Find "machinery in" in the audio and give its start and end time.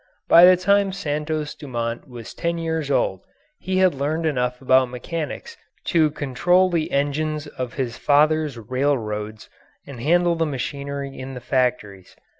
10.47-11.35